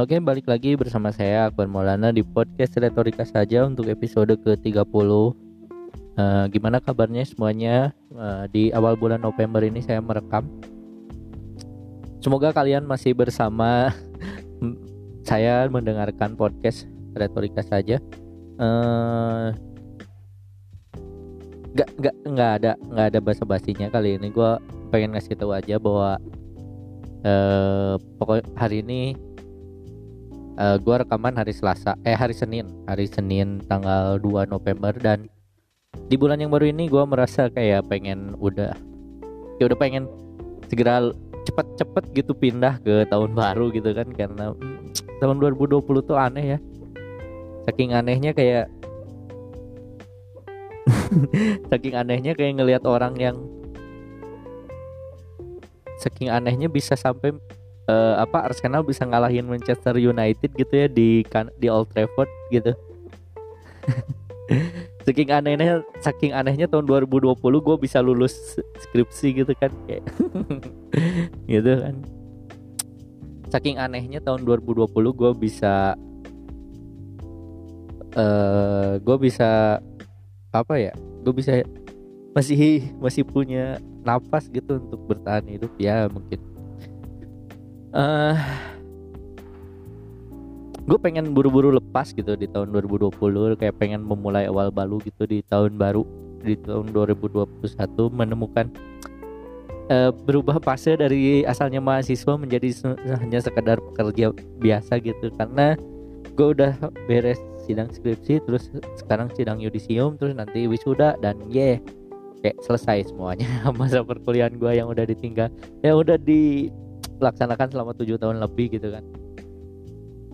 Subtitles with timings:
[0.00, 4.80] Oke, balik lagi bersama saya Akbar Maulana di podcast Retorika saja untuk episode ke-30.
[4.96, 5.34] Uh,
[6.48, 7.92] gimana kabarnya semuanya?
[8.08, 10.48] Uh, di awal bulan November ini saya merekam.
[12.24, 13.92] Semoga kalian masih bersama
[15.28, 18.00] saya mendengarkan podcast Retorika saja.
[18.56, 19.52] Uh,
[21.76, 24.50] gak gak nggak ada nggak ada basa basinya kali ini gue
[24.88, 26.16] pengen ngasih tahu aja bahwa
[27.20, 29.12] uh, pokok hari ini
[30.60, 32.68] uh, gue rekaman hari Selasa eh hari Senin.
[32.84, 35.26] Hari Senin tanggal 2 November dan
[36.06, 38.76] di bulan yang baru ini gue merasa kayak pengen udah
[39.56, 40.06] ya udah pengen
[40.68, 41.10] segera
[41.48, 46.58] cepet-cepet gitu pindah ke tahun baru gitu kan karena hmm, tahun 2020 tuh aneh ya.
[47.64, 48.68] Saking anehnya kayak
[51.72, 53.36] saking anehnya kayak ngelihat orang yang
[56.00, 57.36] saking anehnya bisa sampai
[57.90, 62.72] uh, apa Arsenal bisa ngalahin Manchester United gitu ya di kan di Old Trafford gitu.
[65.06, 70.04] saking anehnya saking anehnya tahun 2020 gue bisa lulus skripsi gitu kan kayak
[71.50, 71.94] gitu kan
[73.50, 75.98] saking anehnya tahun 2020 gue bisa
[78.14, 79.80] uh, eh, gue bisa
[80.50, 80.92] apa ya
[81.24, 81.62] gue bisa
[82.30, 86.38] masih masih punya nafas gitu untuk bertahan hidup ya mungkin
[87.94, 88.36] uh,
[90.90, 93.14] gue pengen buru-buru lepas gitu di tahun 2020
[93.60, 96.02] kayak pengen memulai awal baru gitu di tahun baru
[96.40, 97.46] di tahun 2021
[98.10, 98.66] menemukan
[99.92, 104.32] uh, berubah fase dari asalnya mahasiswa menjadi hanya sekedar pekerja
[104.62, 105.28] biasa gitu.
[105.36, 105.76] Karena
[106.34, 106.78] gue udah
[107.10, 107.38] beres
[107.68, 111.78] sidang skripsi terus sekarang sidang yudisium terus nanti wisuda dan ye yeah,
[112.40, 113.46] kayak selesai semuanya
[113.78, 115.52] masa perkuliahan gue yang udah ditinggal.
[115.84, 116.16] Ya udah
[117.20, 119.04] dilaksanakan selama tujuh tahun lebih gitu kan.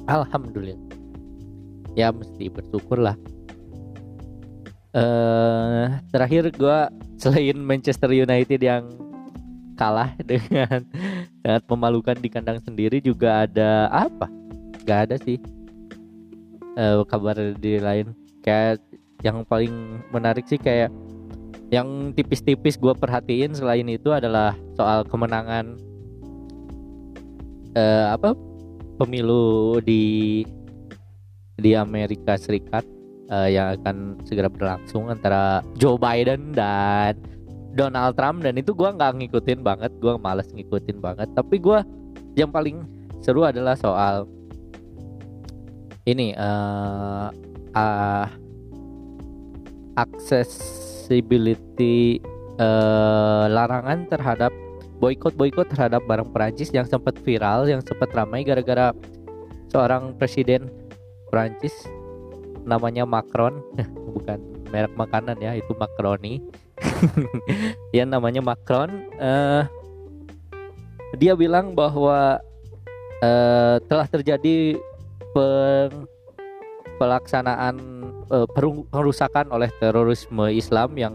[0.07, 0.79] Alhamdulillah.
[1.99, 3.19] Ya mesti bersyukur lah.
[4.97, 6.79] Uh, terakhir gue
[7.21, 8.89] selain Manchester United yang
[9.77, 10.87] kalah dengan
[11.45, 14.31] sangat memalukan di kandang sendiri juga ada apa?
[14.89, 15.37] Gak ada sih.
[16.79, 18.15] Uh, kabar di lain.
[18.41, 18.81] Kayak
[19.25, 20.93] yang paling menarik sih kayak
[21.75, 25.75] yang tipis-tipis gue perhatiin selain itu adalah soal kemenangan
[27.77, 28.33] uh, apa
[28.97, 30.43] pemilu di
[31.61, 32.85] di Amerika Serikat
[33.29, 37.21] uh, yang akan segera berlangsung antara Joe Biden dan
[37.77, 38.41] Donald Trump.
[38.43, 41.29] Dan itu gue nggak ngikutin banget gue males ngikutin banget.
[41.37, 41.85] Tapi gue
[42.37, 42.85] yang paling
[43.21, 44.29] seru adalah soal
[46.07, 47.31] ini uh,
[47.75, 48.27] uh,
[49.97, 52.21] accessibility
[52.61, 54.53] uh, larangan terhadap
[54.97, 58.93] boykot boykot terhadap barang Perancis yang sempat viral yang sempat ramai gara-gara
[59.71, 60.73] seorang presiden
[61.29, 61.75] Perancis.
[62.67, 63.63] Namanya Macron.
[64.17, 66.43] Bukan merek makanan ya itu makaroni
[67.97, 69.07] yang namanya Macron.
[69.17, 69.65] Uh,
[71.17, 72.43] dia bilang bahwa
[73.23, 74.77] uh, telah terjadi
[75.33, 76.09] peng,
[76.99, 77.77] pelaksanaan
[78.33, 78.49] uh,
[78.91, 81.15] perusakan oleh terorisme Islam yang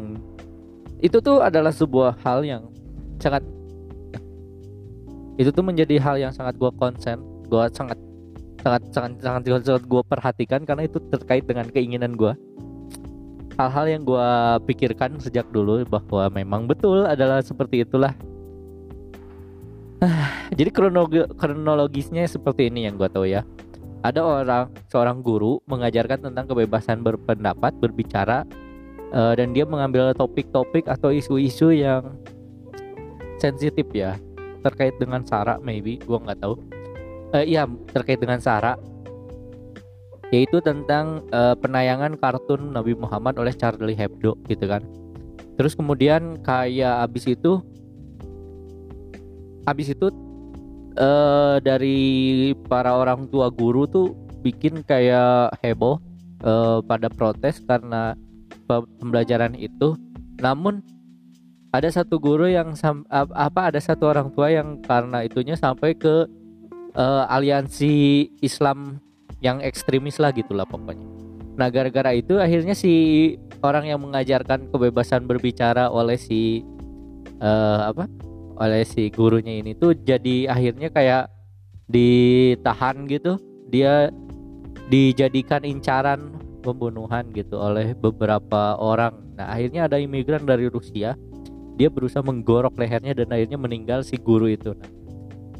[1.02, 2.70] itu tuh adalah sebuah hal yang
[3.18, 3.41] sangat
[5.41, 7.18] itu tuh menjadi hal yang sangat gue konsen
[7.50, 7.97] gue sangat
[8.62, 12.38] sangat sangat sangat sangat gue perhatikan karena itu terkait dengan keinginan gue
[13.62, 14.29] hal-hal yang gue
[14.66, 18.18] pikirkan sejak dulu bahwa memang betul adalah seperti itulah.
[20.57, 23.46] Jadi kronologi kronologisnya seperti ini yang gue tahu ya.
[24.02, 28.50] Ada orang seorang guru mengajarkan tentang kebebasan berpendapat, berbicara
[29.13, 32.18] uh, dan dia mengambil topik-topik atau isu-isu yang
[33.38, 34.18] sensitif ya
[34.62, 36.56] terkait dengan Sarah maybe gua nggak tahu
[37.34, 38.78] uh, iya terkait dengan Sarah
[40.32, 44.86] yaitu tentang uh, penayangan kartun Nabi Muhammad oleh Charlie Hebdo gitu kan
[45.60, 47.60] terus kemudian kayak abis itu
[49.68, 50.08] abis itu
[50.97, 56.02] uh, dari para orang tua guru tuh bikin kayak heboh
[56.44, 58.18] uh, pada protes karena
[58.66, 59.96] pembelajaran itu.
[60.41, 60.82] Namun
[61.72, 62.76] ada satu guru yang
[63.12, 66.28] apa ada satu orang tua yang karena itunya sampai ke
[66.96, 69.00] uh, aliansi Islam
[69.40, 71.08] yang ekstremis lah gitulah pokoknya.
[71.56, 72.94] Nah gara-gara itu akhirnya si
[73.64, 76.59] orang yang mengajarkan kebebasan berbicara oleh si
[77.40, 78.06] uh, apa
[78.59, 81.32] oleh si gurunya ini tuh jadi akhirnya kayak
[81.88, 83.40] ditahan gitu.
[83.72, 84.12] Dia
[84.91, 89.16] dijadikan incaran pembunuhan gitu oleh beberapa orang.
[89.40, 91.16] Nah akhirnya ada imigran dari Rusia
[91.82, 94.78] dia berusaha menggorok lehernya dan akhirnya meninggal si guru itu.
[94.78, 95.02] Nah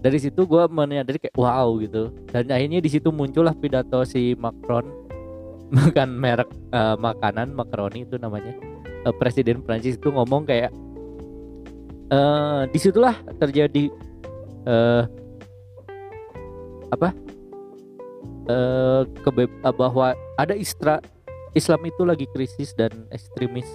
[0.02, 2.10] dari situ gue menyadari kayak wow gitu.
[2.34, 4.86] Dan akhirnya di situ muncullah pidato si Macron
[5.78, 8.58] makan merek uh, makanan makaroni itu namanya.
[9.06, 10.74] Uh, presiden Prancis itu ngomong kayak
[12.14, 13.90] uh, di situlah terjadi
[14.66, 15.06] uh,
[16.94, 17.10] apa?
[18.46, 20.98] Uh, kebe bahwa ada istra
[21.54, 23.70] Islam itu lagi krisis dan ekstremis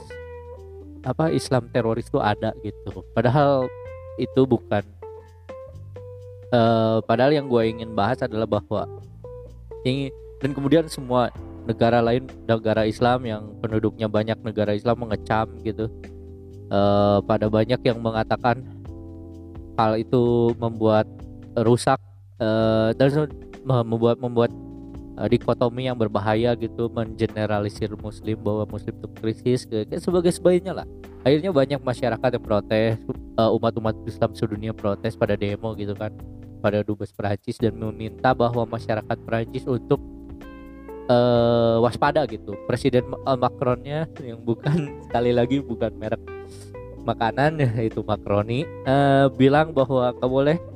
[1.06, 3.06] apa Islam teroris itu ada gitu.
[3.14, 3.70] Padahal
[4.18, 4.82] itu bukan
[6.50, 8.88] uh, padahal yang gue ingin bahas adalah bahwa
[9.86, 10.10] ini
[10.42, 11.30] dan kemudian semua
[11.66, 15.90] negara lain negara Islam yang penduduknya banyak negara Islam mengecam gitu
[16.70, 18.62] uh, pada banyak yang mengatakan
[19.76, 21.04] hal itu membuat
[21.62, 22.00] rusak
[22.40, 23.28] uh, dan
[23.66, 24.50] membuat membuat
[25.16, 30.86] uh, dikotomi yang berbahaya gitu mengeneralisir muslim bahwa muslim itu krisis kayak sebagai sebaiknya lah.
[31.26, 33.02] Akhirnya banyak masyarakat yang protes
[33.36, 36.14] umat-umat Islam sedunia protes pada demo gitu kan
[36.64, 40.00] pada dubes Perancis dan meminta bahwa masyarakat Perancis untuk
[41.10, 42.54] uh, waspada gitu.
[42.66, 46.22] Presiden Macronnya yang bukan sekali lagi bukan merek
[47.06, 50.66] makanan yaitu makaroni uh, bilang bahwa nggak boleh eh,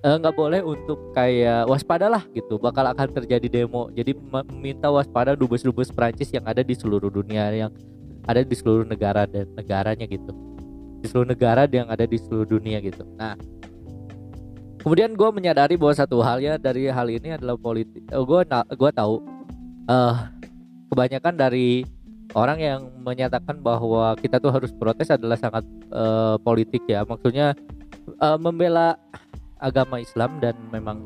[0.00, 2.56] nggak uh, boleh untuk kayak waspadalah gitu.
[2.56, 3.92] Bakal akan terjadi demo.
[3.92, 7.72] Jadi meminta waspada dubes-dubes Prancis yang ada di seluruh dunia yang
[8.24, 10.32] ada di seluruh negara dan negaranya gitu.
[11.04, 13.04] Di seluruh negara yang ada di seluruh dunia gitu.
[13.20, 13.36] Nah
[14.80, 18.90] kemudian gue menyadari bahwa satu hal ya dari hal ini adalah politik uh, gue gue
[18.96, 19.20] tahu
[19.92, 20.16] uh,
[20.88, 21.84] kebanyakan dari
[22.32, 27.02] orang yang menyatakan bahwa kita tuh harus protes adalah sangat uh, politik ya.
[27.04, 27.52] Maksudnya
[28.22, 28.96] uh, membela
[29.60, 30.98] agama Islam dan memang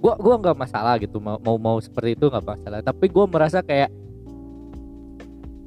[0.00, 2.80] gua gua nggak masalah gitu mau mau, mau seperti itu nggak masalah.
[2.80, 3.90] Tapi gua merasa kayak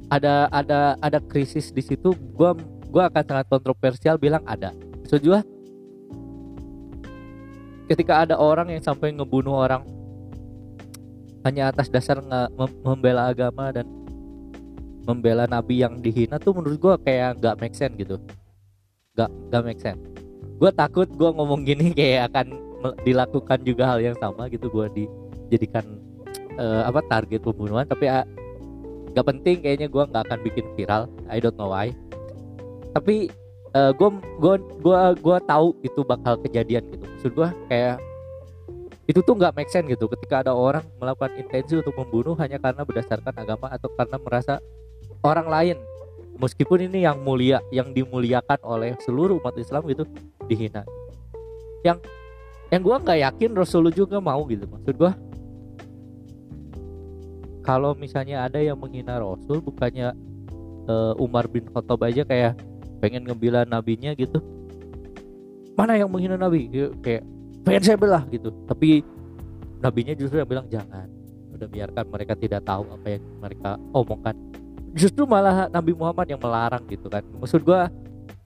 [0.08, 2.56] ada ada ada krisis di situ gua
[2.88, 4.72] gua akan sangat kontroversial bilang ada.
[5.06, 5.44] Setuju
[7.84, 9.84] ketika ada orang yang sampai ngebunuh orang
[11.44, 12.48] hanya atas dasar nggak
[12.80, 13.84] membela agama dan
[15.04, 18.16] membela nabi yang dihina tuh menurut gue kayak gak make sense gitu.
[19.12, 20.13] Gak gak make sense
[20.64, 22.56] gue takut gue ngomong gini kayak akan
[23.04, 25.84] dilakukan juga hal yang sama gitu gue dijadikan
[26.56, 27.84] uh, apa target pembunuhan.
[27.84, 28.24] Tapi uh,
[29.12, 31.04] gak penting kayaknya gue nggak akan bikin viral.
[31.28, 31.92] I don't know why.
[32.96, 33.28] Tapi
[33.74, 34.08] gue
[34.40, 34.54] gue
[34.86, 37.04] gue gue tahu itu bakal kejadian gitu.
[37.04, 38.00] Maksud gue kayak
[39.04, 40.08] itu tuh nggak make sense gitu.
[40.08, 44.54] Ketika ada orang melakukan intensi untuk membunuh hanya karena berdasarkan agama atau karena merasa
[45.20, 45.76] orang lain
[46.38, 50.04] meskipun ini yang mulia yang dimuliakan oleh seluruh umat Islam gitu
[50.46, 50.82] dihina.
[51.86, 52.04] Yang
[52.72, 55.12] yang gue nggak yakin Rasulullah juga mau gitu maksud gue
[57.64, 60.12] kalau misalnya ada yang menghina Rasul bukannya
[60.84, 62.60] uh, Umar bin Khattab aja kayak
[63.00, 64.38] pengen ngebela nabinya gitu.
[65.74, 66.70] Mana yang menghina nabi?
[67.02, 67.24] Kayak
[67.66, 68.52] pengen saya belah gitu.
[68.68, 69.02] Tapi
[69.80, 71.08] nabinya justru yang bilang jangan.
[71.56, 74.36] Udah biarkan mereka tidak tahu apa yang mereka omongkan
[74.94, 77.26] justru malah Nabi Muhammad yang melarang gitu kan.
[77.42, 77.80] Maksud gue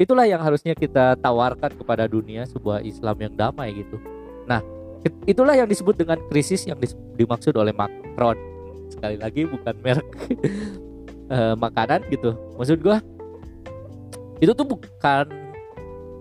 [0.01, 4.01] itulah yang harusnya kita tawarkan kepada dunia sebuah Islam yang damai gitu.
[4.49, 4.65] Nah
[5.29, 6.81] itulah yang disebut dengan krisis yang
[7.15, 8.35] dimaksud oleh Macron.
[8.89, 10.09] Sekali lagi bukan merek
[11.29, 12.33] uh, makanan gitu.
[12.57, 12.97] Maksud gue
[14.41, 15.27] itu tuh bukan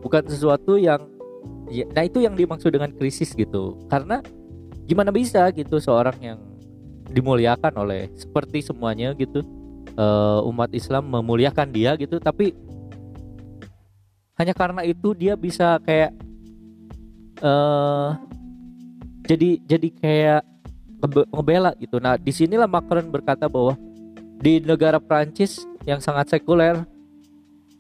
[0.04, 1.08] bukan sesuatu yang
[1.72, 3.80] ya, nah itu yang dimaksud dengan krisis gitu.
[3.88, 4.20] Karena
[4.84, 6.40] gimana bisa gitu seorang yang
[7.08, 9.40] dimuliakan oleh seperti semuanya gitu
[9.98, 12.54] uh, umat Islam memuliakan dia gitu tapi
[14.38, 16.14] hanya karena itu dia bisa kayak
[17.42, 18.14] uh,
[19.26, 20.42] jadi jadi kayak
[21.34, 21.98] ngebela gitu.
[22.02, 23.78] Nah di sinilah Macron berkata bahwa
[24.38, 26.86] di negara Prancis yang sangat sekuler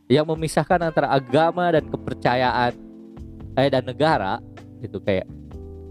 [0.10, 2.74] yang memisahkan antara agama dan kepercayaan
[3.60, 4.40] eh, dan negara
[4.80, 5.28] itu kayak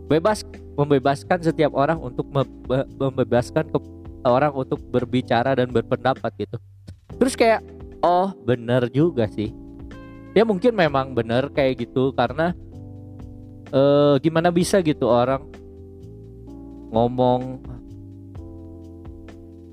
[0.06, 0.46] bebas
[0.78, 2.24] membebaskan setiap orang untuk
[2.96, 3.68] membebaskan
[4.28, 6.56] orang untuk berbicara dan berpendapat gitu.
[7.16, 7.60] Terus kayak
[8.02, 9.50] oh bener juga sih.
[10.36, 12.52] Ya mungkin memang bener kayak gitu karena
[13.72, 15.42] eh, gimana bisa gitu orang
[16.92, 17.60] ngomong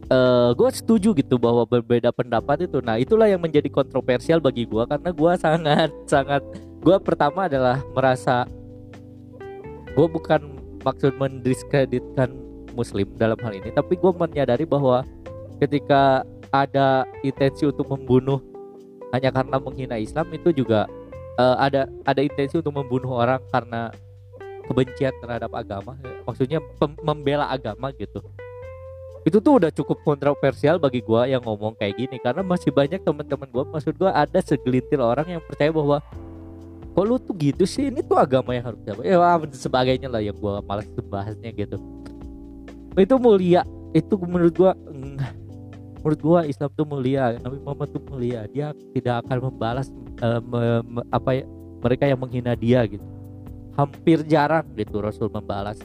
[0.10, 2.81] uh, gue setuju gitu bahwa berbeda pendapat itu.
[2.81, 6.41] Nah itulah yang menjadi kontroversial bagi gue karena gue sangat sangat
[6.83, 8.43] gue pertama adalah merasa
[9.93, 10.41] gue bukan
[10.83, 12.33] maksud mendiskreditkan
[12.74, 13.70] muslim dalam hal ini.
[13.70, 15.06] Tapi gue menyadari bahwa
[15.62, 18.42] ketika ada intensi untuk membunuh
[19.13, 20.89] hanya karena menghina Islam itu juga
[21.38, 23.94] uh, ada ada intensi untuk membunuh orang karena
[24.65, 25.98] kebencian terhadap agama.
[26.25, 26.60] Maksudnya
[27.01, 28.22] membela agama gitu.
[29.24, 32.20] Itu tuh udah cukup kontroversial bagi gue yang ngomong kayak gini.
[32.20, 36.03] Karena masih banyak teman-teman gue maksud gue ada segelintir orang yang percaya bahwa
[36.94, 37.89] kok lu tuh gitu sih?
[37.89, 39.18] Ini tuh agama yang harus apa ya
[39.58, 41.82] sebagainya lah yang gua malas bahasnya gitu
[43.01, 43.62] itu mulia.
[43.93, 44.73] Itu menurut gua
[46.03, 48.45] menurut gua Islam tuh mulia Nabi Muhammad tuh mulia.
[48.50, 49.88] Dia tidak akan membalas
[50.21, 51.45] uh, me, me, apa ya
[51.81, 53.05] mereka yang menghina dia gitu.
[53.73, 55.81] Hampir jarang gitu Rasul membalas.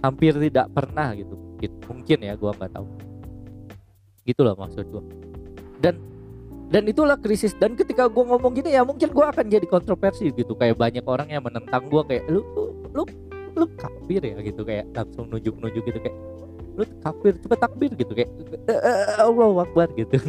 [0.00, 1.36] Hampir tidak pernah gitu.
[1.88, 2.86] Mungkin ya gua nggak tahu.
[4.24, 5.04] Gitu loh maksud gua.
[5.80, 6.00] Dan
[6.70, 7.52] dan itulah krisis.
[7.58, 10.54] Dan ketika gue ngomong gini ya mungkin gue akan jadi kontroversi gitu.
[10.54, 12.46] Kayak banyak orang yang menentang gue kayak lu
[12.94, 13.02] lu
[13.56, 16.16] lu, kafir ya gitu kayak langsung nunjuk nunjuk gitu kayak
[16.78, 18.30] lu kafir cepet takbir gitu kayak
[18.70, 20.16] eh, Allah Akbar gitu.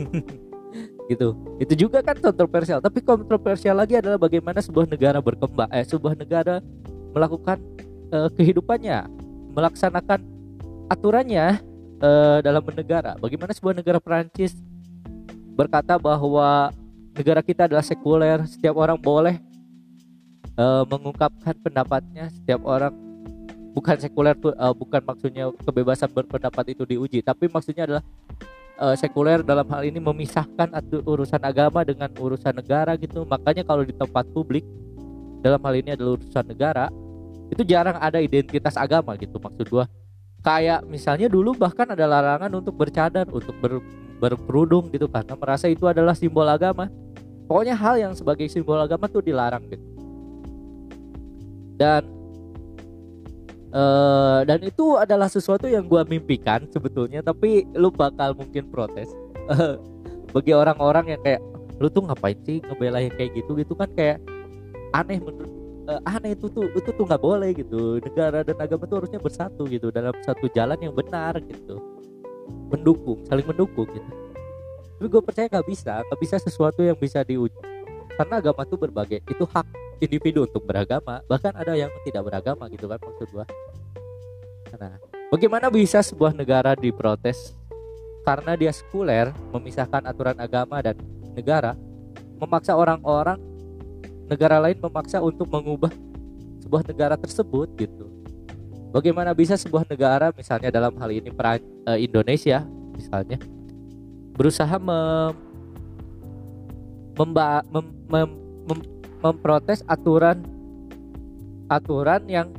[1.11, 1.35] Gitu.
[1.59, 6.63] Itu juga kan kontroversial tapi kontroversial lagi adalah bagaimana sebuah negara berkembang eh sebuah negara
[7.11, 7.59] melakukan
[8.15, 9.11] uh, kehidupannya
[9.51, 10.23] melaksanakan
[10.87, 11.59] aturannya
[11.99, 13.19] uh, dalam bernegara.
[13.19, 14.55] Bagaimana sebuah negara Perancis
[15.55, 16.71] berkata bahwa
[17.15, 19.35] negara kita adalah sekuler, setiap orang boleh
[20.55, 22.95] uh, mengungkapkan pendapatnya, setiap orang
[23.71, 28.03] bukan sekuler tuh uh, bukan maksudnya kebebasan berpendapat itu diuji, tapi maksudnya adalah
[28.79, 30.71] uh, sekuler dalam hal ini memisahkan
[31.07, 33.23] urusan agama dengan urusan negara gitu.
[33.23, 34.63] Makanya kalau di tempat publik
[35.41, 36.91] dalam hal ini adalah urusan negara,
[37.49, 39.87] itu jarang ada identitas agama gitu maksud gua.
[40.41, 43.77] Kayak misalnya dulu bahkan ada larangan untuk bercadar, untuk ber,
[44.21, 46.85] berkerudung gitu karena merasa itu adalah simbol agama
[47.49, 49.85] pokoknya hal yang sebagai simbol agama tuh dilarang gitu
[51.81, 52.05] dan
[53.73, 59.11] uh, dan itu adalah sesuatu yang gue mimpikan sebetulnya tapi lu bakal mungkin protes.
[60.35, 61.41] Bagi orang-orang yang kayak
[61.81, 63.57] lu tuh ngapain sih ngebelain kayak gitu?
[63.57, 64.23] Gitu kan kayak
[64.95, 65.51] aneh menurut
[65.87, 67.99] uh, aneh itu tuh itu tuh nggak boleh gitu.
[67.99, 71.79] Negara dan agama tuh harusnya bersatu gitu dalam satu jalan yang benar gitu.
[72.71, 74.11] Mendukung saling mendukung gitu.
[75.01, 77.70] Tapi gue percaya nggak bisa nggak bisa sesuatu yang bisa diuji
[78.15, 79.65] karena agama itu berbagai itu hak
[80.01, 81.21] individu untuk beragama.
[81.29, 83.45] Bahkan ada yang tidak beragama gitu kan maksud gue
[84.79, 84.95] nah
[85.27, 87.51] bagaimana bisa sebuah negara diprotes?
[88.21, 90.95] Karena dia sekuler memisahkan aturan agama dan
[91.33, 91.73] negara
[92.37, 93.37] memaksa orang-orang
[94.29, 95.91] negara lain memaksa untuk mengubah
[96.61, 98.07] sebuah negara tersebut gitu.
[98.93, 102.63] Bagaimana bisa sebuah negara misalnya dalam hal ini peran uh, Indonesia
[102.95, 103.41] misalnya
[104.35, 105.35] berusaha mem,
[107.21, 108.29] memba, mem, mem,
[108.65, 108.79] mem,
[109.21, 110.41] memprotes aturan
[111.69, 112.49] aturan yang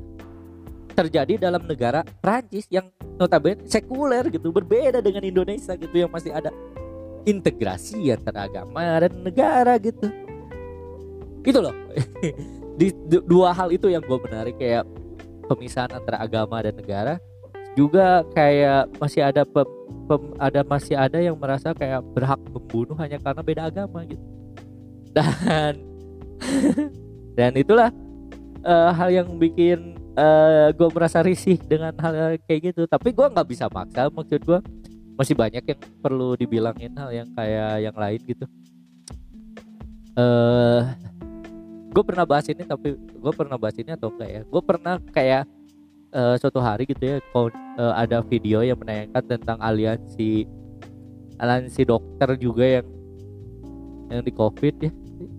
[0.95, 2.87] terjadi dalam negara Prancis yang
[3.19, 6.55] notabene sekuler gitu berbeda dengan Indonesia gitu yang masih ada
[7.27, 10.07] integrasi antara agama dan negara gitu.
[11.43, 11.75] Gitu loh.
[12.79, 12.95] Di
[13.27, 14.87] dua hal itu yang gue menarik kayak
[15.51, 17.15] pemisahan antara agama dan negara.
[17.73, 19.69] Juga kayak masih ada pem,
[20.07, 24.42] pem, ada masih ada yang merasa kayak berhak membunuh hanya karena beda agama gitu
[25.13, 25.79] dan
[27.39, 27.89] dan itulah
[28.67, 32.83] uh, hal yang bikin uh, eh, gue merasa risih dengan hal, hal kayak gitu.
[32.89, 34.59] Tapi gue nggak bisa maksa maksud gue
[35.17, 38.45] masih banyak yang perlu dibilangin hal yang kayak yang lain gitu.
[40.13, 40.93] Uh,
[41.93, 44.43] gue pernah bahas ini tapi gue pernah bahas ini atau enggak ya?
[44.45, 45.45] Gue pernah kayak
[46.13, 47.51] uh, suatu hari gitu ya uh,
[47.97, 50.45] ada video yang menayangkan tentang aliansi
[51.41, 52.87] aliansi dokter juga yang
[54.13, 54.93] yang di covid ya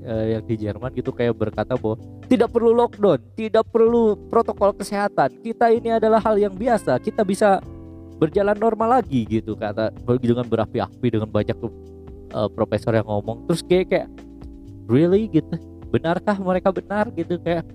[0.04, 5.30] uh, yang di Jerman gitu kayak berkata bahwa tidak perlu lockdown tidak perlu protokol kesehatan.
[5.44, 7.60] Kita ini adalah hal yang biasa kita bisa
[8.18, 11.58] berjalan normal lagi gitu kata dengan berapi-api dengan banyak
[12.34, 13.46] uh, profesor yang ngomong.
[13.50, 14.08] Terus kayak kayak
[14.88, 15.28] really?
[15.28, 15.56] gitu.
[15.94, 17.12] Benarkah mereka benar?
[17.14, 17.68] gitu kayak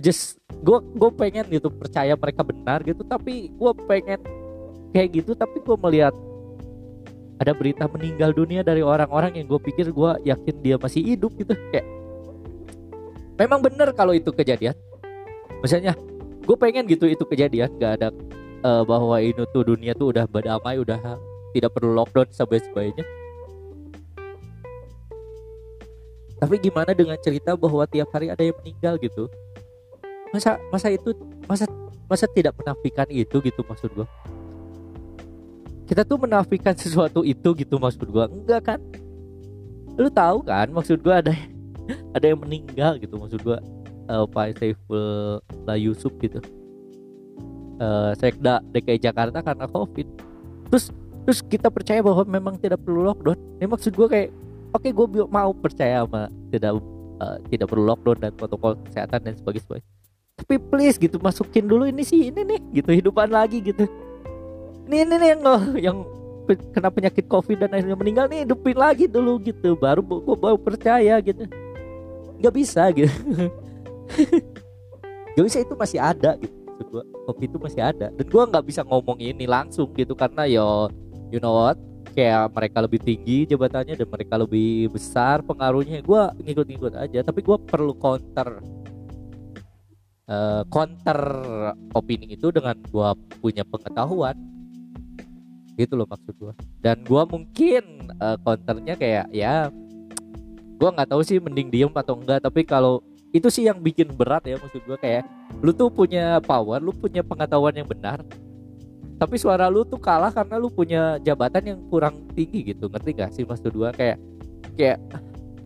[0.00, 4.20] just gue gue pengen gitu percaya mereka benar gitu tapi gue pengen
[4.92, 6.14] kayak gitu tapi gue melihat
[7.36, 11.52] ada berita meninggal dunia dari orang-orang yang gue pikir gue yakin dia masih hidup gitu
[11.72, 11.86] kayak.
[13.36, 14.72] Memang benar kalau itu kejadian.
[15.60, 15.92] Misalnya
[16.46, 18.08] gue pengen gitu itu kejadian gak ada
[18.64, 21.18] uh, bahwa ini tuh dunia tuh udah berdamai udah
[21.52, 23.04] tidak perlu lockdown sampai sebagainya
[26.36, 29.24] tapi gimana dengan cerita bahwa tiap hari ada yang meninggal gitu?
[30.36, 31.16] Masa masa itu
[31.48, 31.64] masa
[32.06, 34.06] masa tidak menafikan itu gitu maksud gua
[35.86, 38.26] kita tuh menafikan sesuatu itu gitu maksud gua.
[38.26, 38.80] Enggak kan?
[39.94, 41.32] Lu tahu kan maksud gua ada
[42.16, 43.62] ada yang meninggal gitu maksud gua.
[44.06, 46.38] Uh, Pak Saifullah Yusuf gitu.
[47.78, 50.06] Uh, Sekda DKI Jakarta karena Covid.
[50.70, 50.90] Terus
[51.26, 53.38] terus kita percaya bahwa memang tidak perlu lockdown.
[53.58, 54.30] Ini maksud gua kayak
[54.74, 56.78] oke okay, gue mau percaya sama tidak
[57.22, 59.82] uh, tidak perlu lockdown dan protokol kesehatan dan sebagainya.
[60.36, 63.88] Tapi please gitu masukin dulu ini sih ini nih gitu hidupan lagi gitu
[64.86, 65.42] ini ini nih yang
[65.74, 65.98] yang
[66.70, 71.18] kena penyakit covid dan akhirnya meninggal nih hidupin lagi dulu gitu baru gue baru percaya
[71.18, 71.42] gitu.
[72.38, 73.10] Nggak bisa gitu.
[75.34, 76.54] Nggak bisa itu masih ada gitu
[76.88, 77.02] gua.
[77.26, 78.06] Kopi itu masih ada.
[78.14, 80.88] Dan gua nggak bisa ngomong ini langsung gitu karena yo
[81.34, 81.76] you know what?
[82.16, 86.00] Kayak mereka lebih tinggi jabatannya dan mereka lebih besar pengaruhnya.
[86.00, 88.62] Gua ngikut-ngikut aja tapi gua perlu counter
[90.30, 91.18] uh, counter
[91.92, 93.12] opini itu dengan gua
[93.42, 94.55] punya pengetahuan
[95.76, 96.52] gitu loh maksud gua.
[96.80, 99.68] Dan gua mungkin uh, counternya kayak ya
[100.80, 102.42] gua nggak tahu sih mending diem atau enggak.
[102.42, 104.96] Tapi kalau itu sih yang bikin berat ya maksud gua.
[104.96, 105.28] Kayak
[105.60, 108.24] lu tuh punya power lu punya pengetahuan yang benar
[109.16, 112.92] tapi suara lu tuh kalah karena lu punya jabatan yang kurang tinggi gitu.
[112.92, 113.88] Ngerti gak sih maksud gua?
[113.96, 114.20] Kayak
[114.76, 115.00] kayak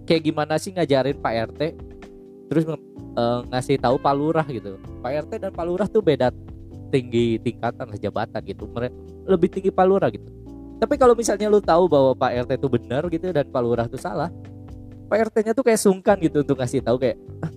[0.06, 1.60] kayak gimana sih ngajarin Pak RT
[2.50, 4.78] terus uh, ngasih tahu Pak Lurah gitu.
[5.02, 6.30] Pak RT dan Pak Lurah tuh beda
[6.94, 8.70] tinggi tingkatan jabatan gitu.
[8.70, 8.94] Mereka
[9.30, 10.26] lebih tinggi Pak Lurah gitu.
[10.80, 14.00] Tapi kalau misalnya lu tahu bahwa Pak RT itu benar gitu dan Pak Lurah itu
[14.00, 14.32] salah
[15.10, 17.52] Pak RT-nya tuh kayak sungkan gitu untuk ngasih tahu kayak ah,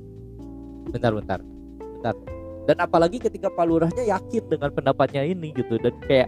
[0.90, 1.40] bentar bentar
[1.78, 2.16] bentar.
[2.64, 6.28] Dan apalagi ketika Pak Lurahnya yakin dengan pendapatnya ini gitu dan kayak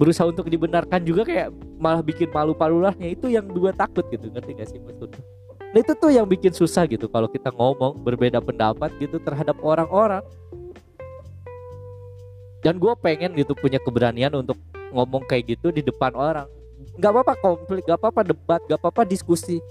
[0.00, 4.30] berusaha untuk dibenarkan juga kayak malah bikin malu Pak Lurahnya itu yang dua takut gitu
[4.30, 5.20] ngerti gak sih maksudnya
[5.68, 10.24] Nah itu tuh yang bikin susah gitu kalau kita ngomong berbeda pendapat gitu terhadap orang-orang.
[12.64, 14.58] Dan gue pengen gitu punya keberanian untuk
[14.90, 16.48] ngomong kayak gitu di depan orang.
[16.98, 19.62] Gak apa-apa konflik, gak apa-apa debat, gak apa-apa diskusi.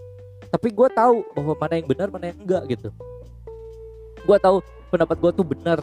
[0.48, 2.90] Tapi gue tahu bahwa mana yang benar, mana yang enggak gitu.
[4.24, 5.80] Gue tahu pendapat gue tuh benar.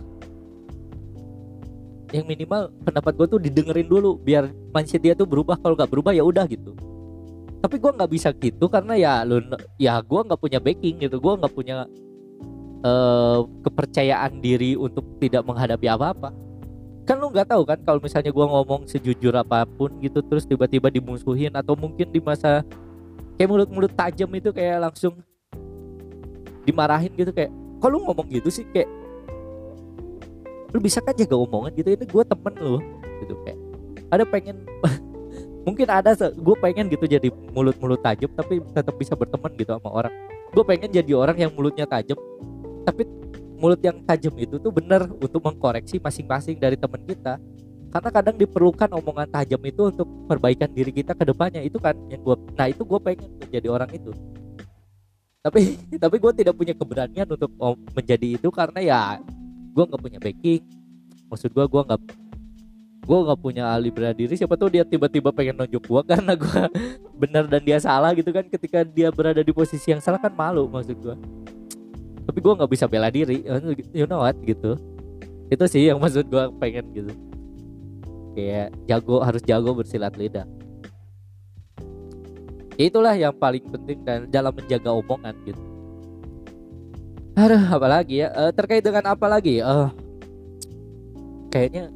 [2.14, 5.60] Yang minimal pendapat gue tuh didengerin dulu biar mindset dia tuh berubah.
[5.60, 6.72] Kalau nggak berubah ya udah gitu
[7.64, 9.40] tapi gue nggak bisa gitu karena ya lu
[9.80, 11.88] ya gue nggak punya backing gitu gue nggak punya
[12.84, 16.28] uh, kepercayaan diri untuk tidak menghadapi apa-apa
[17.04, 20.88] kan lu nggak tahu kan kalau misalnya gue ngomong sejujur apa pun gitu terus tiba-tiba
[20.88, 22.64] dimusuhin atau mungkin di masa
[23.36, 25.20] kayak mulut-mulut tajam itu kayak langsung
[26.64, 27.52] dimarahin gitu kayak
[27.84, 28.64] kalau ngomong gitu sih?
[28.72, 28.88] Kayak
[30.72, 31.92] lu bisa kan jaga omongan gitu?
[31.92, 32.80] Ini gue temen lu.
[33.20, 33.58] Gitu kayak
[34.08, 34.56] ada pengen
[35.68, 40.12] mungkin ada gue pengen gitu jadi mulut-mulut tajam tapi tetap bisa berteman gitu sama orang.
[40.56, 42.16] Gue pengen jadi orang yang mulutnya tajam
[42.88, 43.04] tapi
[43.58, 47.38] mulut yang tajam itu tuh bener untuk mengkoreksi masing-masing dari teman kita.
[47.94, 51.62] Karena kadang diperlukan omongan tajam itu untuk perbaikan diri kita ke depannya.
[51.62, 54.10] Itu kan yang gue nah itu gue pengen jadi orang itu.
[55.44, 57.50] Tapi tapi gue tidak punya keberanian untuk
[57.94, 59.00] menjadi itu karena ya
[59.70, 60.62] gue nggak punya backing.
[61.30, 62.00] Maksud gue gue nggak
[63.04, 64.34] gue nggak punya ahli bela diri.
[64.34, 66.60] Siapa tuh dia tiba-tiba pengen nunjuk gue karena gue
[67.14, 68.42] benar dan dia salah gitu kan.
[68.50, 71.14] Ketika dia berada di posisi yang salah kan malu maksud gue
[72.24, 73.44] tapi gue nggak bisa bela diri.
[73.92, 74.76] You know what gitu.
[75.52, 77.12] Itu sih yang maksud gue pengen gitu.
[78.34, 80.48] Kayak jago harus jago bersilat lidah.
[82.74, 85.62] Ya itulah yang paling penting dan dalam menjaga omongan gitu.
[87.38, 88.30] Aduh, apalagi ya?
[88.34, 89.62] Uh, terkait dengan apa lagi?
[89.62, 89.90] Uh,
[91.54, 91.90] kayaknya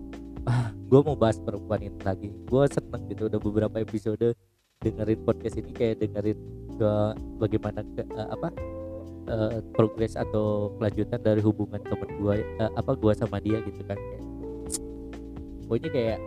[0.47, 2.31] uh, gue mau bahas perempuan ini lagi.
[2.47, 4.35] Gue seneng gitu udah beberapa episode
[4.79, 6.39] dengerin podcast ini kayak dengerin
[6.79, 6.91] ke
[7.43, 8.55] bagaimana ke, uh, apa
[9.29, 13.97] uh, progres atau kelanjutan dari hubungan temen gue uh, apa gue sama dia gitu kan.
[13.97, 14.25] Kayak
[15.69, 16.19] pokoknya kayak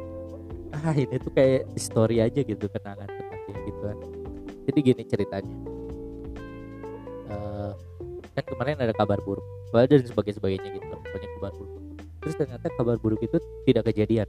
[0.72, 3.98] ah ini tuh kayak story aja gitu kenangan tentang gitu kan.
[4.70, 5.56] Jadi gini ceritanya.
[7.32, 7.72] Uh,
[8.32, 11.74] kan kemarin ada kabar buruk dan sebagainya sebagainya gitu pokoknya kabar buruk.
[12.22, 14.28] Terus ternyata kabar buruk itu tidak kejadian.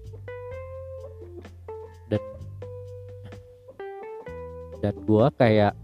[2.11, 2.23] Dan
[4.83, 5.77] dan gua kayak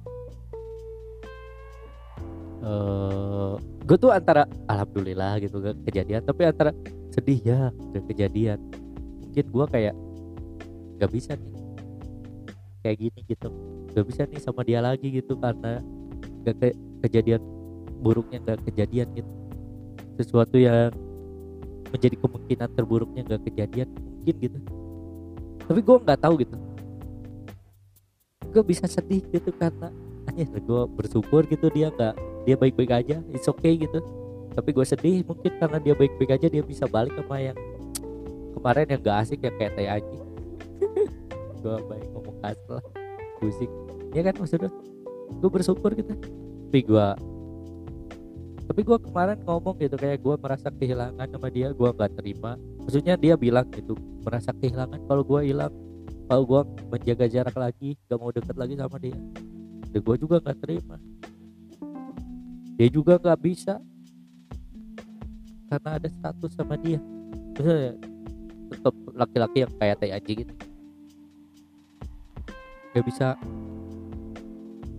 [2.62, 3.54] uh, eh,
[3.86, 6.70] gue tuh antara alhamdulillah gitu gak kejadian tapi antara
[7.18, 8.62] sedih ya udah kejadian.
[9.26, 9.94] Mungkin gua kayak
[11.02, 11.52] nggak bisa nih.
[12.86, 13.48] Kayak gini gitu.
[13.90, 15.82] Nggak bisa nih sama dia lagi gitu karena
[16.46, 16.68] gak ke
[17.02, 17.42] kejadian
[17.98, 19.32] buruknya gak kejadian gitu.
[20.14, 20.94] Sesuatu yang
[21.90, 24.58] menjadi kemungkinan terburuknya gak kejadian mungkin gitu.
[25.66, 26.56] Tapi gue nggak tahu gitu.
[28.48, 29.90] Gue bisa sedih gitu karena
[30.38, 32.14] ya gue bersyukur gitu dia nggak
[32.48, 34.00] dia baik-baik aja it's okay gitu.
[34.56, 37.58] Tapi gue sedih mungkin karena dia baik-baik aja dia bisa balik sama yang
[38.56, 40.18] kemarin yang gak asik ya kayak aja
[41.62, 42.84] gue baik ngomong kasar lah
[43.38, 43.70] musik
[44.16, 44.72] ya kan maksudnya
[45.28, 46.16] gue bersyukur gitu.
[46.72, 47.06] Tapi gue
[48.68, 52.56] tapi gue kemarin ngomong gitu kayak gue merasa kehilangan sama dia gue nggak terima.
[52.80, 53.92] Maksudnya dia bilang gitu
[54.24, 55.72] merasa kehilangan kalau gue hilang.
[56.28, 59.16] Kalau gue menjaga jarak lagi gak mau deket lagi sama dia.
[59.92, 60.96] Dan gue juga nggak terima
[62.78, 63.82] dia juga nggak bisa.
[65.66, 67.02] Karena ada status sama dia.
[67.58, 67.98] Maksudnya
[68.70, 70.54] tetap laki-laki yang kayak tai anjing gitu.
[72.94, 73.28] Gak bisa.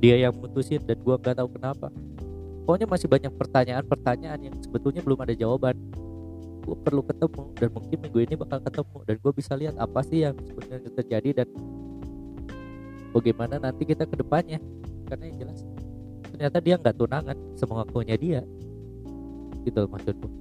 [0.04, 1.88] Dia yang mutusin dan gue nggak tahu kenapa.
[2.68, 5.80] Pokoknya masih banyak pertanyaan-pertanyaan yang sebetulnya belum ada jawaban.
[6.68, 10.28] Gue perlu ketemu dan mungkin minggu ini bakal ketemu dan gue bisa lihat apa sih
[10.28, 11.48] yang sebenarnya terjadi dan
[13.16, 14.60] bagaimana nanti kita ke depannya.
[15.10, 15.66] Karena yang jelas
[16.40, 18.42] ternyata dia nggak tunangan sama ngakunya dia.
[19.68, 20.32] Gitu maksud gue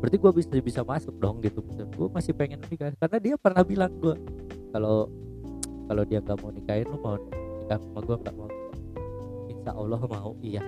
[0.00, 1.60] berarti gue bisa bisa masuk dong gitu.
[1.60, 4.16] Maksud gue masih pengen nikah karena dia pernah bilang gue
[4.72, 5.12] kalau
[5.84, 8.48] kalau dia nggak mau nikahin lu mau nikah sama gue nggak mau.
[9.52, 10.64] Insya Allah mau iya.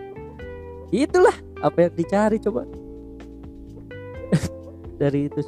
[0.93, 2.69] Itulah apa yang dicari coba.
[5.01, 5.41] Dari itu.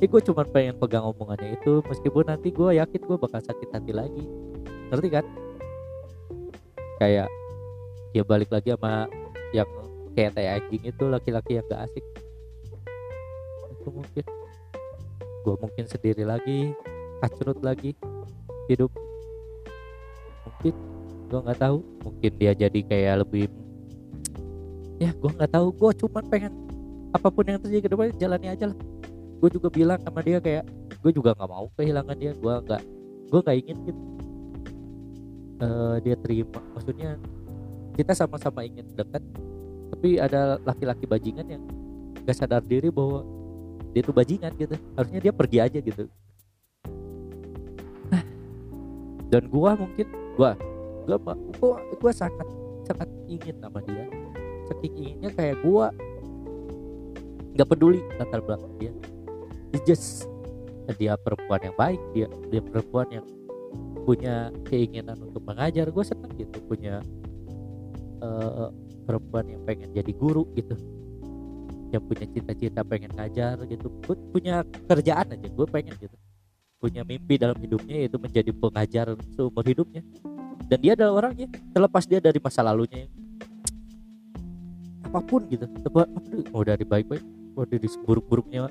[0.00, 1.84] Eh gue cuma pengen pegang omongannya itu.
[1.84, 4.24] Meskipun nanti gue yakin gue bakal sakit hati lagi.
[4.88, 5.28] Ngerti kan?
[6.96, 7.28] Kayak
[8.14, 9.10] dia balik lagi sama
[9.54, 9.68] yang
[10.16, 12.04] kayak tai anjing itu laki-laki yang gak asik.
[13.76, 14.24] Itu mungkin.
[15.44, 16.74] Gue mungkin sendiri lagi
[17.22, 17.94] kacrut lagi
[18.66, 18.90] hidup.
[20.48, 20.74] Mungkin
[21.30, 21.78] gue nggak tahu.
[22.02, 23.46] Mungkin dia jadi kayak lebih
[24.98, 25.70] ya gue nggak tahu.
[25.76, 26.52] Gue cuma pengen
[27.14, 28.78] apa pun yang terjadi ke depan jalani aja lah.
[29.38, 30.64] Gue juga bilang sama dia kayak
[31.04, 32.32] gue juga nggak mau kehilangan dia.
[32.34, 32.82] Gue nggak
[33.30, 34.02] gue nggak ingin gitu.
[35.56, 37.16] Uh, dia terima maksudnya
[37.96, 39.24] kita sama-sama ingin dekat
[39.96, 41.62] tapi ada laki-laki bajingan yang
[42.28, 43.24] gak sadar diri bahwa
[43.96, 44.76] dia tuh bajingan gitu.
[44.92, 46.04] Harusnya dia pergi aja gitu.
[49.32, 50.06] Dan gua mungkin
[50.36, 50.52] gua
[51.08, 52.46] gua gua, gua sangat
[52.84, 54.04] sangat ingin sama dia.
[54.68, 55.90] Saking inginnya kayak gua
[57.56, 58.92] nggak peduli latar belakang dia.
[59.72, 60.28] Dia just
[61.00, 63.26] dia perempuan yang baik dia dia perempuan yang
[64.06, 65.90] punya keinginan untuk mengajar.
[65.90, 67.02] Gue seneng gitu punya
[68.20, 68.70] uh,
[69.04, 70.74] perempuan yang pengen jadi guru gitu.
[71.94, 73.86] Yang punya cita-cita pengen ngajar gitu.
[74.04, 76.16] Gue punya kerjaan aja gue pengen gitu.
[76.76, 80.02] Punya mimpi dalam hidupnya yaitu menjadi pengajar seumur hidupnya.
[80.66, 83.06] Dan dia adalah orangnya terlepas dia dari masa lalunya.
[83.06, 83.12] Yang
[85.06, 85.64] apa pun gitu.
[86.50, 87.24] Mau dari baik-baik
[87.56, 88.68] mau dari buruk-buruknya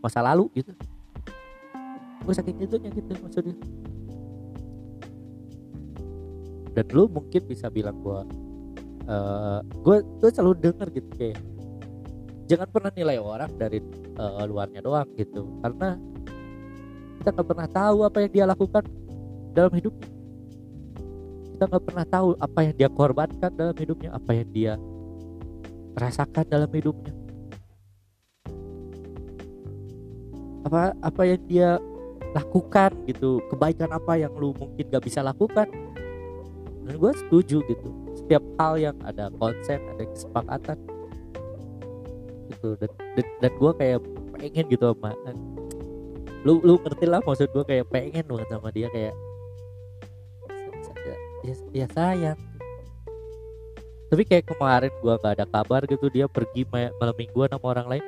[0.00, 0.72] masa lalu gitu.
[2.22, 3.56] Gue saking itunya gitu maksudnya.
[6.72, 8.24] Dan lu mungkin bisa bilang gua
[9.06, 11.38] uh, gua gue selalu denger gitu kayak
[12.52, 13.78] jangan pernah nilai orang dari
[14.20, 15.48] uh, luarnya doang gitu.
[15.64, 15.96] Karena
[17.22, 18.84] kita nggak pernah tahu apa yang dia lakukan
[19.56, 20.10] dalam hidupnya.
[21.56, 24.72] Kita nggak pernah tahu apa yang dia korbankan dalam hidupnya apa yang dia
[25.96, 27.14] rasakan dalam hidupnya.
[30.68, 31.70] Apa apa yang dia
[32.32, 35.68] lakukan gitu kebaikan apa yang lu mungkin gak bisa lakukan.
[36.82, 40.78] Dan gue setuju gitu setiap hal yang ada konsen ada kesepakatan.
[42.48, 44.00] Gitu dan dan, dan gue kayak
[44.40, 45.12] pengen gitu sama
[46.48, 49.12] lu lu ngerti lah maksud gue kayak pengen banget sama dia kayak
[51.44, 52.40] ya, ya sayang.
[54.08, 58.04] Tapi kayak kemarin gue gak ada kabar gitu dia pergi malam mingguan sama orang lain.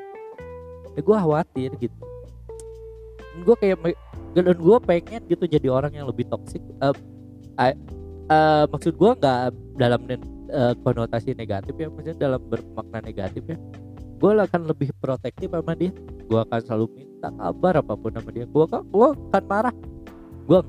[0.96, 2.00] Ya gue khawatir gitu.
[3.44, 3.92] Gue kayak
[4.32, 6.96] dan gue pengen gitu jadi orang yang lebih toksik uh,
[8.28, 9.40] uh, maksud gue nggak
[9.76, 10.00] dalam
[10.52, 13.58] uh, konotasi negatif ya maksudnya dalam bermakna negatif ya.
[14.20, 15.92] Gue akan lebih protektif sama dia.
[16.24, 18.46] Gue akan selalu minta kabar apa pun sama dia.
[18.48, 19.74] Gue kan gue akan marah.
[20.48, 20.60] Gue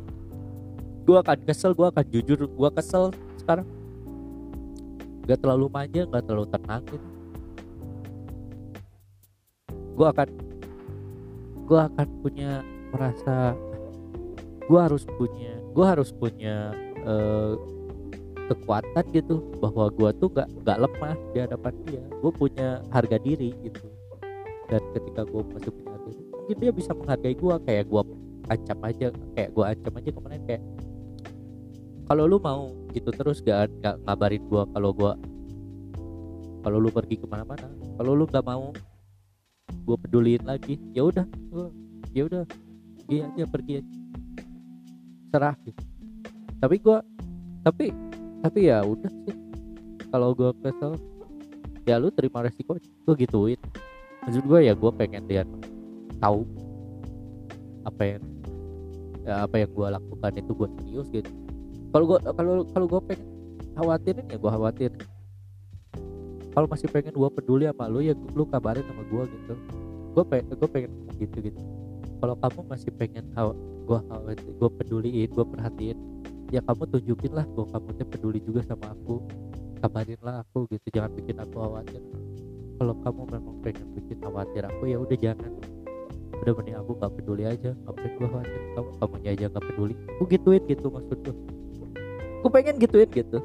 [1.06, 3.68] gue akan kesel gue akan jujur gue kesel sekarang.
[5.26, 7.08] Gak terlalu manja gak terlalu tenang gitu.
[9.96, 10.28] Gue akan
[11.66, 12.62] gue akan punya
[12.94, 13.58] merasa
[14.66, 16.74] gue harus punya gue harus punya
[17.06, 17.54] uh,
[18.46, 22.04] kekuatan gitu bahwa gue tuh gak nggak lemah di hadapan dia.
[22.22, 23.86] Gue punya harga diri gitu.
[24.70, 28.02] Dan ketika gue masih punya harga diri mungkin dia bisa menghargai gue kayak gue
[28.54, 30.62] ancam aja kayak gue ancam aja kemarin kayak
[32.06, 35.12] kalau lu mau gitu terus gak, gak ngabarin gue kalau gue
[36.62, 37.66] kalau lu pergi ke mana-mana
[37.98, 38.70] kalau lu nggak mau
[39.86, 40.78] gue peduliin lagi.
[40.94, 41.26] Ya udah
[42.14, 42.46] ya udah
[43.06, 43.94] pergi aja pergi aja.
[45.34, 45.95] Serah gitu
[46.66, 46.98] tapi gue
[47.62, 47.86] tapi
[48.42, 49.38] tapi ya udah sih.
[50.10, 50.98] Kalau gue kesel
[51.86, 53.62] ya lu terima resiko gue gituin.
[54.26, 55.46] Maksud gue ya gue pengen dia
[56.18, 56.42] tahu
[57.86, 58.24] apa yang
[59.30, 61.30] ya apa yang gue lakukan itu gue serius gitu.
[61.94, 63.30] Kalau gue kalau kalau gue pengen
[63.78, 64.92] khawatirin ya gue khawatir
[66.50, 69.54] kalau masih pengen gue peduli sama lu ya lu kabarin sama gue gitu.
[70.18, 71.62] Gue pengen gue pengen gitu gitu.
[72.26, 73.30] Kalau kamu masih pengen
[73.86, 74.00] gue
[74.34, 76.15] gue peduliin gue perhatiin
[76.54, 79.26] ya kamu tunjukin lah bahwa kamu tuh peduli juga sama aku.
[79.82, 82.02] Kabarin lah aku gitu jangan bikin aku khawatir.
[82.76, 85.52] Kalau kamu memang pengen bikin khawatir aku ya udah jangan.
[86.36, 88.62] Udah mending aku gak peduli aja ngapain gue khawatir.
[88.76, 89.94] Kamu kamu aja gak peduli.
[90.18, 91.36] Aku gituin gitu maksud gue
[92.44, 93.42] aku pengen gituin gitu.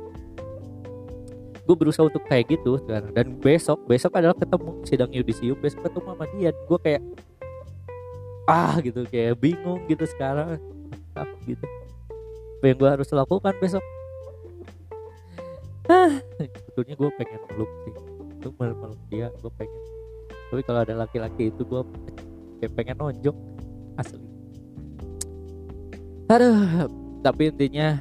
[1.64, 3.16] Gue berusaha untuk kayak gitu sekarang.
[3.16, 5.56] Dan besok besok adalah ketemu sidang yudisium.
[5.56, 6.50] Besok ketemu sama dia.
[6.68, 7.02] Gue kayak
[8.50, 10.60] ah gitu kayak bingung gitu sekarang.
[11.48, 11.79] Gitu
[12.60, 13.80] apa yang gue harus lakukan besok?
[15.88, 17.94] Ah sebetulnya gue pengen meluk sih.
[18.36, 19.80] Itu meluk dia gue pengen.
[20.52, 21.82] Tapi kalau ada laki-laki itu gue
[22.60, 23.32] kayak pengen nonjok.
[23.96, 24.20] Asli.
[26.28, 26.84] Aduh
[27.24, 27.96] tapi intinya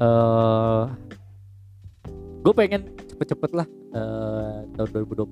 [0.00, 0.88] eh uh,
[2.40, 5.28] gue pengen cepet-cepet lah uh, tahun 2020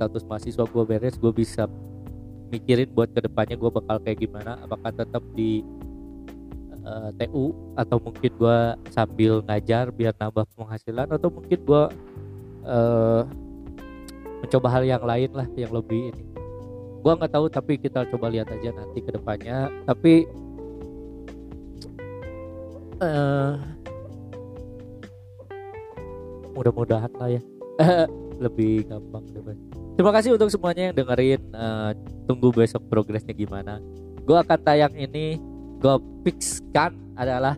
[0.00, 1.68] status mahasiswa gue beres gue bisa
[2.48, 5.60] mikirin buat ke depannya gue bakal kayak gimana apakah tetap di
[6.88, 11.82] uh, eh, TU atau mungkin gue sambil ngajar biar nambah penghasilan atau mungkin gue
[12.64, 13.22] uh,
[14.40, 16.24] mencoba hal yang lain lah yang lebih ini
[16.98, 20.24] gue nggak tahu tapi kita coba lihat aja nanti ke depannya tapi
[23.04, 23.54] uh,
[26.56, 27.42] mudah-mudahan lah ya
[28.44, 29.56] lebih gampang depan.
[29.98, 31.42] Terima kasih untuk semuanya yang dengerin.
[31.50, 31.90] Uh,
[32.30, 33.82] tunggu besok progresnya gimana.
[34.22, 35.42] Gue akan tayang ini.
[35.78, 35.94] Gue
[36.26, 37.54] fixkan adalah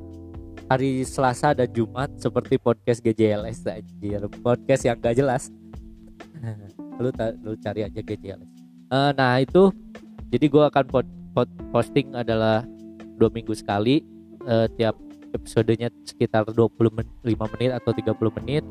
[0.68, 4.20] hari Selasa dan Jumat seperti podcast GJLS anjir.
[4.44, 5.48] Podcast yang gak jelas.
[7.00, 7.08] lu,
[7.40, 8.50] lu cari aja GJLS.
[8.92, 9.72] Uh, eh, nah itu
[10.28, 12.62] jadi gue akan pot, pot, posting adalah
[13.16, 14.04] dua minggu sekali
[14.44, 14.96] uh, tiap
[15.32, 18.64] episodenya sekitar 25 menit atau 30 menit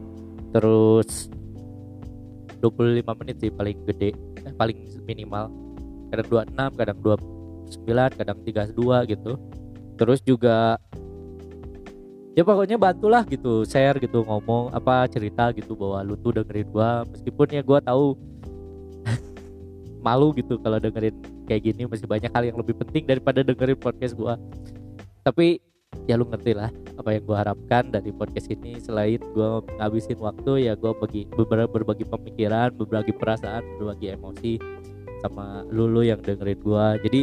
[0.51, 1.31] terus
[2.59, 4.11] 25 menit sih paling gede
[4.43, 5.47] eh, paling minimal
[6.11, 6.99] kadang 26 kadang
[7.69, 9.31] 29 kadang 32 gitu.
[9.99, 10.75] Terus juga
[12.33, 17.05] ya pokoknya bantulah gitu share gitu ngomong apa cerita gitu bahwa lu tuh dengerin gua.
[17.05, 18.17] Meskipun ya gua tahu
[20.05, 21.13] malu gitu kalau dengerin
[21.45, 24.35] kayak gini masih banyak hal yang lebih penting daripada dengerin podcast gua.
[25.21, 25.61] Tapi
[26.09, 28.81] ya lu ngerti lah apa yang gue harapkan dari podcast ini.
[28.81, 34.53] Selain gue ngabisin waktu ya gue bagi beberapa berbagi pemikiran berbagi perasaan berbagi emosi
[35.19, 37.21] sama lulu yang dengerin gue jadi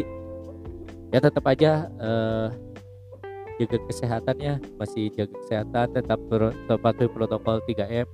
[1.10, 2.48] ya tetap aja uh,
[3.56, 6.20] jaga kesehatannya masih jaga kesehatan tetap
[6.82, 8.04] patuhi protokol 3M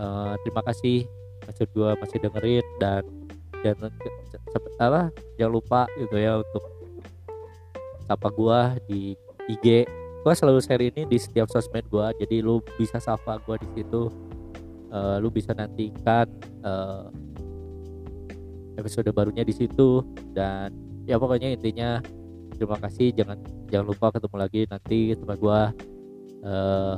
[0.00, 1.04] uh, eh, terima kasih
[1.44, 3.02] maksud gue masih dengerin dan
[3.60, 3.76] dan
[4.80, 6.64] apa jangan lupa gitu ya untuk
[8.08, 9.00] sapa gue di
[9.52, 9.86] IG
[10.22, 14.06] gue selalu share ini di setiap sosmed gue jadi lu bisa sapa gue di situ.
[14.92, 16.28] Uh, lu bisa nantikan
[16.68, 17.08] uh,
[18.76, 20.04] episode barunya di situ
[20.36, 20.68] dan
[21.06, 21.98] ya pokoknya intinya
[22.56, 23.12] terima kasih.
[23.14, 23.38] Jangan
[23.68, 25.60] jangan lupa ketemu lagi nanti sama gue
[26.46, 26.96] uh,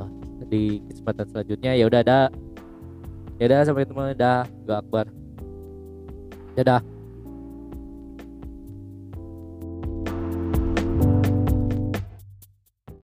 [0.48, 1.72] di kesempatan selanjutnya.
[1.76, 2.20] Ya udah ada
[3.40, 4.02] ya udah sampai ketemu.
[4.16, 4.44] Dah.
[4.68, 5.06] Gak akbar.
[6.54, 6.93] Dadah